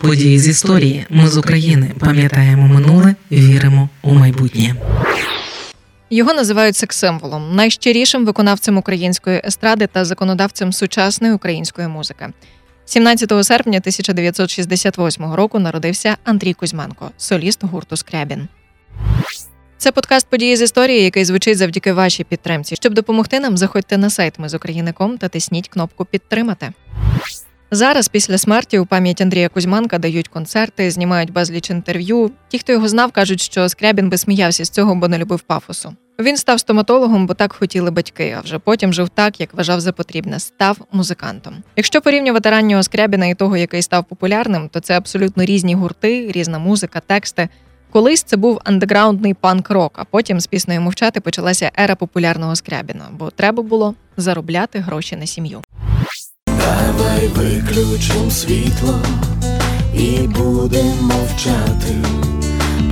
Події 0.00 0.38
з 0.38 0.48
історії. 0.48 1.06
Ми 1.10 1.28
з 1.28 1.36
України 1.36 1.90
пам'ятаємо 1.98 2.68
минуле, 2.68 3.14
віримо 3.32 3.88
у 4.02 4.14
майбутнє. 4.14 4.74
Його 6.10 6.34
називають 6.34 6.76
секс-символом, 6.76 7.54
найщирішим 7.54 8.26
виконавцем 8.26 8.78
української 8.78 9.42
естради 9.44 9.86
та 9.86 10.04
законодавцем 10.04 10.72
сучасної 10.72 11.34
української 11.34 11.88
музики. 11.88 12.28
17 12.84 13.44
серпня 13.44 13.78
1968 13.78 15.32
року 15.32 15.58
народився 15.58 16.16
Андрій 16.24 16.52
Кузьменко, 16.52 17.10
соліст 17.16 17.64
гурту 17.64 17.96
Скрябін. 17.96 18.48
Це 19.78 19.92
подкаст 19.92 20.26
події 20.30 20.56
з 20.56 20.62
історії, 20.62 21.04
який 21.04 21.24
звучить 21.24 21.58
завдяки 21.58 21.92
вашій 21.92 22.24
підтримці. 22.24 22.76
Щоб 22.76 22.94
допомогти 22.94 23.40
нам, 23.40 23.56
заходьте 23.56 23.98
на 23.98 24.10
сайт 24.10 24.38
Ми 24.38 24.48
з 24.48 24.54
України.ком 24.54 25.18
та 25.18 25.28
тисніть 25.28 25.68
кнопку 25.68 26.04
Підтримати. 26.04 26.72
Зараз, 27.72 28.08
після 28.08 28.38
смерті, 28.38 28.78
у 28.78 28.86
пам'ять 28.86 29.20
Андрія 29.20 29.48
Кузьманка 29.48 29.98
дають 29.98 30.28
концерти, 30.28 30.90
знімають 30.90 31.32
безліч 31.32 31.70
інтерв'ю. 31.70 32.30
Ті, 32.48 32.58
хто 32.58 32.72
його 32.72 32.88
знав, 32.88 33.12
кажуть, 33.12 33.40
що 33.40 33.68
Скрябін 33.68 34.08
би 34.08 34.16
сміявся 34.16 34.64
з 34.64 34.70
цього, 34.70 34.94
бо 34.94 35.08
не 35.08 35.18
любив 35.18 35.40
пафосу. 35.40 35.94
Він 36.20 36.36
став 36.36 36.60
стоматологом, 36.60 37.26
бо 37.26 37.34
так 37.34 37.52
хотіли 37.52 37.90
батьки, 37.90 38.36
а 38.38 38.40
вже 38.40 38.58
потім 38.58 38.92
жив 38.92 39.08
так, 39.08 39.40
як 39.40 39.54
вважав 39.54 39.80
за 39.80 39.92
потрібне, 39.92 40.40
став 40.40 40.78
музикантом. 40.92 41.54
Якщо 41.76 42.00
порівнювати 42.00 42.50
раннього 42.50 42.82
Скрябіна 42.82 43.26
і 43.26 43.34
того, 43.34 43.56
який 43.56 43.82
став 43.82 44.04
популярним, 44.04 44.68
то 44.68 44.80
це 44.80 44.96
абсолютно 44.96 45.44
різні 45.44 45.74
гурти, 45.74 46.32
різна 46.32 46.58
музика, 46.58 47.00
тексти. 47.06 47.48
Колись 47.90 48.22
це 48.22 48.36
був 48.36 48.60
андеграундний 48.64 49.34
панк-рок, 49.34 49.92
а 49.94 50.04
потім 50.04 50.40
з 50.40 50.46
піснею 50.46 50.80
мовчати 50.80 51.20
почалася 51.20 51.70
ера 51.78 51.94
популярного 51.94 52.56
Скрябіна, 52.56 53.04
бо 53.12 53.30
треба 53.30 53.62
було 53.62 53.94
заробляти 54.16 54.78
гроші 54.78 55.16
на 55.16 55.26
сім'ю. 55.26 55.62
Давай 56.60 57.28
виключим 57.28 58.30
світло 58.30 58.94
і 59.94 60.18
будемо 60.18 61.02
мовчати. 61.02 61.94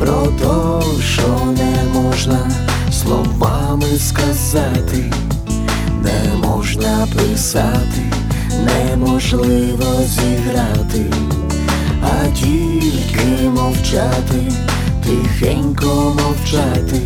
Про 0.00 0.26
те, 0.26 0.86
що 1.04 1.38
не 1.56 2.00
можна 2.00 2.50
словами 2.92 3.98
сказати, 3.98 5.12
не 6.02 6.46
можна 6.46 7.06
писати, 7.16 8.02
неможливо 8.64 10.02
зіграти, 10.06 11.12
а 12.02 12.28
тільки 12.34 13.48
мовчати, 13.48 14.52
тихенько 15.04 16.16
мовчати. 16.22 17.02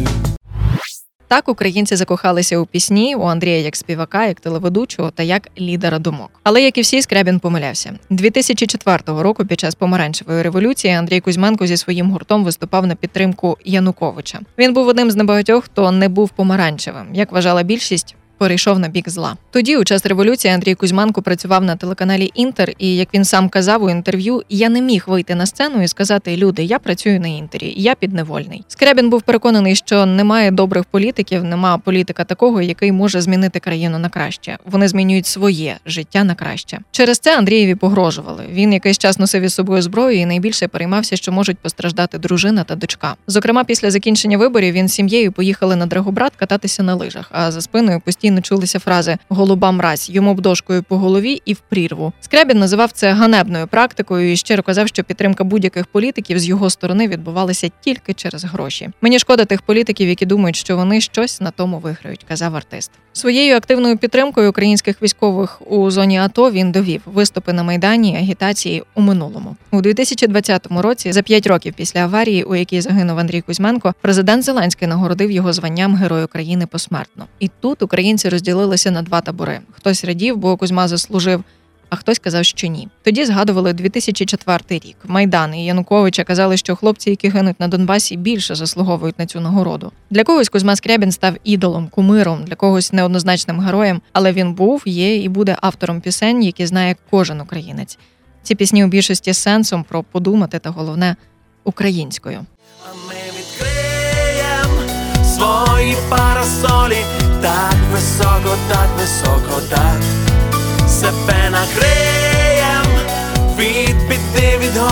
Так 1.33 1.49
українці 1.49 1.97
закохалися 1.97 2.59
у 2.59 2.67
пісні 2.67 3.15
у 3.15 3.23
Андрія 3.23 3.59
як 3.59 3.77
співака, 3.77 4.27
як 4.27 4.41
телеведучого 4.41 5.11
та 5.11 5.23
як 5.23 5.49
лідера 5.61 5.99
думок. 5.99 6.31
Але 6.43 6.63
як 6.63 6.79
і 6.79 6.81
всі, 6.81 7.03
Скрябін 7.03 7.39
помилявся 7.39 7.99
2004 8.11 8.99
року. 9.07 9.45
Під 9.45 9.61
час 9.61 9.75
помаранчевої 9.75 10.43
революції 10.43 10.95
Андрій 10.95 11.21
Кузьменко 11.21 11.67
зі 11.67 11.77
своїм 11.77 12.11
гуртом 12.11 12.45
виступав 12.45 12.87
на 12.87 12.95
підтримку 12.95 13.59
Януковича. 13.65 14.41
Він 14.59 14.73
був 14.73 14.89
одним 14.89 15.11
з 15.11 15.17
небагатьох, 15.17 15.65
хто 15.65 15.91
не 15.91 16.09
був 16.09 16.31
помаранчевим, 16.31 17.07
як 17.15 17.33
вважала 17.33 17.63
більшість 17.63 18.17
перейшов 18.43 18.79
на 18.79 18.89
бік 18.89 19.09
зла. 19.09 19.37
Тоді, 19.51 19.77
у 19.77 19.85
час 19.85 20.07
революції, 20.07 20.55
Андрій 20.55 20.75
Кузьманко 20.75 21.23
працював 21.23 21.65
на 21.65 21.77
телеканалі 21.77 22.31
Інтер, 22.35 22.73
і 22.79 22.97
як 22.97 23.15
він 23.15 23.25
сам 23.25 23.49
казав 23.49 23.83
у 23.83 23.91
інтерв'ю, 23.91 24.43
я 24.49 24.69
не 24.69 24.81
міг 24.81 25.05
вийти 25.07 25.35
на 25.35 25.47
сцену 25.47 25.83
і 25.83 25.89
сказати: 25.89 26.37
Люди, 26.37 26.65
я 26.65 26.79
працюю 26.79 27.21
на 27.21 27.29
інтері, 27.29 27.75
я 27.77 27.95
підневольний. 27.95 28.65
Скрябін 28.69 29.11
був 29.11 29.23
переконаний, 29.23 29.77
що 29.77 30.07
немає 30.07 30.51
добрих 30.51 30.85
політиків, 30.85 31.45
немає 31.45 31.79
політика 31.85 32.25
такого, 32.25 32.63
який 32.63 32.93
може 32.93 33.21
змінити 33.21 33.61
країну 33.61 33.99
на 33.99 34.09
краще. 34.09 34.59
Вони 34.65 34.89
змінюють 34.89 35.27
своє 35.27 35.77
життя 35.87 36.25
на 36.25 36.35
краще. 36.35 36.79
Через 36.91 37.19
це 37.19 37.39
Андрієві 37.39 37.75
погрожували. 37.75 38.45
Він 38.51 38.73
якийсь 38.73 38.99
час 38.99 39.19
носив 39.19 39.43
із 39.43 39.55
собою 39.55 39.83
зброю 39.83 40.19
і 40.19 40.27
найбільше 40.27 40.69
переймався, 40.69 41.17
що 41.17 41.33
можуть 41.33 41.59
постраждати 41.59 42.19
дружина 42.19 42.65
та 42.65 42.75
дочка. 42.75 43.15
Зокрема, 43.27 43.65
після 43.65 43.91
закінчення 43.91 44.39
виборів 44.39 44.75
він 44.75 44.89
з 44.89 44.93
сім'єю 44.93 45.33
поїхали 45.33 45.77
на 45.77 45.87
Драгобрат 45.87 46.33
кататися 46.37 46.83
на 46.83 46.95
лижах, 46.95 47.29
а 47.33 47.51
за 47.51 47.61
спиною 47.61 48.01
постійно 48.01 48.32
постійно 48.33 48.41
чулися 48.43 48.79
фрази 48.79 49.17
Голуба 49.29 49.73
мразь 49.73 50.11
йому 50.11 50.35
б 50.35 50.41
дошкою 50.41 50.83
по 50.83 50.99
голові 50.99 51.43
і 51.45 51.53
в 51.53 51.59
прірву. 51.59 52.13
Скрябін 52.21 52.59
називав 52.59 52.93
це 52.93 53.13
ганебною 53.13 53.67
практикою 53.67 54.33
і 54.33 54.37
щиро 54.37 54.63
казав, 54.63 54.89
що 54.89 55.05
підтримка 55.05 55.45
будь-яких 55.45 55.87
політиків 55.87 56.39
з 56.39 56.49
його 56.49 56.71
сторони 56.71 57.09
відбувалася 57.09 57.71
тільки 57.81 58.15
через 58.15 58.45
гроші. 58.45 58.91
Мені 59.01 59.19
шкода 59.19 59.45
тих 59.45 59.63
політиків, 59.63 60.09
які 60.09 60.27
думають, 60.27 60.57
що 60.57 60.77
вони 60.77 61.01
щось 61.01 61.41
на 61.41 61.51
тому 61.51 61.79
виграють, 61.79 62.25
казав 62.29 62.57
артист. 62.57 62.91
Своєю 63.13 63.57
активною 63.57 63.99
підтримкою 63.99 64.51
українських 64.51 65.03
військових 65.03 65.63
у 65.67 65.91
зоні 65.91 66.19
АТО 66.19 66.51
він 66.51 66.73
довів 66.73 67.03
виступи 67.07 67.53
на 67.53 67.63
майдані 67.63 68.17
агітації 68.17 68.83
у 68.95 69.01
минулому 69.01 69.57
у 69.71 69.81
2020 69.81 70.67
році. 70.71 71.13
За 71.13 71.23
п'ять 71.23 71.47
років 71.47 71.75
після 71.77 72.01
аварії, 72.01 72.43
у 72.45 72.55
якій 72.55 72.81
загинув 72.81 73.19
Андрій 73.19 73.41
Кузьменко, 73.41 73.95
президент 74.01 74.45
Зеленський 74.45 74.89
нагородив 74.89 75.31
його 75.31 75.53
званням 75.53 75.97
Герой 75.97 76.25
України 76.25 76.67
посмертно. 76.67 77.27
І 77.39 77.51
тут 77.61 77.83
українці 77.83 78.22
розділилися 78.29 78.91
на 78.91 79.03
два 79.03 79.21
табори: 79.21 79.61
хтось 79.73 80.05
радів, 80.05 80.37
бо 80.37 80.57
Кузьма 80.57 80.89
заслужив. 80.89 81.45
А 81.93 81.97
хтось 81.97 82.19
казав, 82.19 82.45
що 82.45 82.67
ні. 82.67 82.89
Тоді 83.03 83.25
згадували 83.25 83.73
2004 83.73 84.59
рік. 84.71 84.97
Майдан 85.05 85.55
і 85.55 85.65
Януковича 85.65 86.25
казали, 86.25 86.57
що 86.57 86.77
хлопці, 86.77 87.11
які 87.11 87.29
гинуть 87.29 87.61
на 87.61 87.69
Донбасі, 87.69 88.17
більше 88.17 88.55
заслуговують 88.55 89.19
на 89.19 89.27
цю 89.27 89.41
нагороду. 89.41 89.93
Для 90.11 90.25
когось 90.25 90.49
Кузьма 90.49 90.77
Скрябін 90.77 91.13
став 91.13 91.35
ідолом, 91.45 91.89
кумиром, 91.89 92.45
для 92.45 92.55
когось 92.55 92.93
неоднозначним 92.93 93.61
героєм, 93.61 94.01
але 94.13 94.33
він 94.33 94.55
був, 94.55 94.83
є 94.87 95.17
і 95.17 95.29
буде 95.29 95.57
автором 95.61 96.01
пісень, 96.01 96.43
які 96.43 96.67
знає 96.67 96.97
кожен 97.11 97.41
українець. 97.41 97.99
Ці 98.43 98.55
пісні 98.55 98.85
у 98.85 98.89
більшості 98.89 99.35
сенсом 99.35 99.85
про 99.85 100.03
подумати 100.03 100.59
та 100.59 100.71
головне 100.71 101.17
українською. 101.65 102.47
А 102.85 102.95
ми 103.09 103.15
відкриєм 103.39 104.89
свої 105.25 105.97
парасолі 106.11 106.72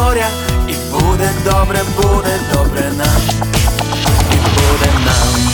горя, 0.00 0.28
і 0.68 0.74
буде 0.92 1.30
добре, 1.44 1.78
буде 1.96 2.40
добре 2.52 2.92
нам, 2.98 3.22
і 4.32 4.36
буде 4.36 4.90
нам. 5.06 5.50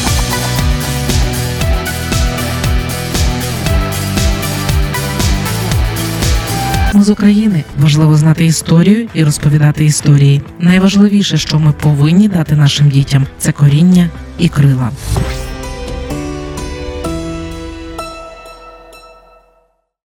З 7.02 7.10
України 7.10 7.64
важливо 7.78 8.16
знати 8.16 8.44
історію 8.44 9.08
і 9.14 9.24
розповідати 9.24 9.84
історії. 9.84 10.42
Найважливіше, 10.60 11.38
що 11.38 11.58
ми 11.58 11.72
повинні 11.72 12.28
дати 12.28 12.56
нашим 12.56 12.88
дітям, 12.88 13.26
це 13.38 13.52
коріння 13.52 14.10
і 14.38 14.48
крила. 14.48 14.90